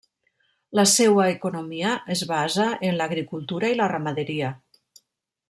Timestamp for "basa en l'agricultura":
2.31-3.71